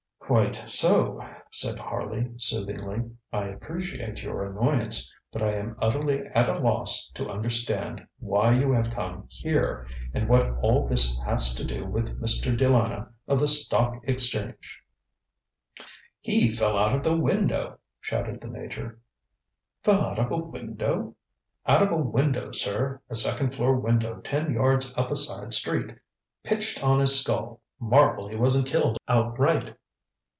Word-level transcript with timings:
ŌĆØ 0.31 0.37
ŌĆ£Quite 0.47 0.69
so, 0.69 1.11
ŌĆØ 1.19 1.41
said 1.51 1.77
Harley 1.77 2.31
soothingly; 2.37 2.99
ŌĆ£I 3.33 3.53
appreciate 3.53 4.23
your 4.23 4.45
annoyance, 4.45 5.13
but 5.29 5.41
I 5.43 5.55
am 5.55 5.75
utterly 5.81 6.25
at 6.27 6.47
a 6.47 6.57
loss 6.57 7.09
to 7.15 7.29
understand 7.29 8.07
why 8.17 8.53
you 8.53 8.71
have 8.71 8.89
come 8.89 9.25
here, 9.29 9.85
and 10.13 10.29
what 10.29 10.49
all 10.61 10.87
this 10.87 11.19
has 11.25 11.53
to 11.55 11.65
do 11.65 11.85
with 11.85 12.21
Mr. 12.21 12.57
De 12.57 12.69
Lana, 12.69 13.09
of 13.27 13.41
the 13.41 13.47
Stock 13.49 13.99
Exchange.ŌĆØ 14.05 15.83
ŌĆ£He 16.25 16.57
fell 16.57 16.79
out 16.79 16.95
of 16.95 17.03
the 17.03 17.17
window! 17.17 17.71
ŌĆØ 17.71 17.77
shouted 17.99 18.39
the 18.39 18.47
Major. 18.47 19.01
ŌĆ£Fell 19.83 20.01
out 20.11 20.19
of 20.19 20.31
a 20.31 20.37
window? 20.37 21.13
ŌĆØ 21.67 21.77
ŌĆ£Out 21.77 21.81
of 21.81 21.91
a 21.91 21.97
window, 22.01 22.51
sir, 22.53 23.01
a 23.09 23.15
second 23.15 23.53
floor 23.53 23.77
window 23.77 24.21
ten 24.21 24.53
yards 24.53 24.93
up 24.95 25.11
a 25.11 25.15
side 25.17 25.53
street! 25.53 25.99
Pitched 26.41 26.81
on 26.81 27.01
his 27.01 27.19
skull 27.19 27.59
marvel 27.81 28.29
he 28.29 28.37
wasn't 28.37 28.65
killed 28.67 28.97
outright! 29.09 29.75